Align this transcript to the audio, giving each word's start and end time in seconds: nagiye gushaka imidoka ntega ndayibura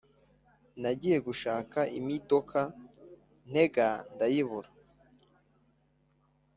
nagiye 0.81 1.17
gushaka 1.27 1.79
imidoka 1.99 2.59
ntega 3.49 3.87
ndayibura 4.13 4.69